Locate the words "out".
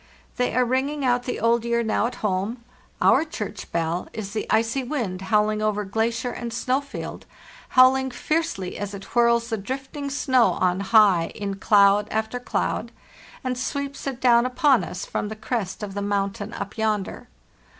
1.05-1.25